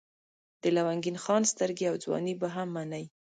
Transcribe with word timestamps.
د 0.61 0.63
لونګین 0.75 1.17
خان 1.23 1.43
سترګې 1.53 1.85
او 1.91 1.95
ځواني 2.03 2.33
به 2.41 2.47
هم 2.55 2.67
منئ. 2.75 3.05